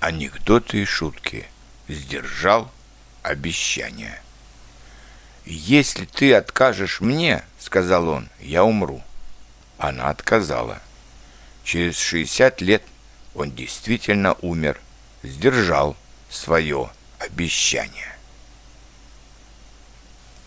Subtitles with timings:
[0.00, 1.46] Анекдоты и шутки.
[1.86, 2.72] Сдержал
[3.22, 4.22] обещание.
[5.44, 9.02] «Если ты откажешь мне,— сказал он,— я умру».
[9.76, 10.80] Она отказала.
[11.64, 12.82] Через 60 лет
[13.34, 14.80] он действительно умер,
[15.22, 15.96] сдержал
[16.30, 18.16] свое обещание.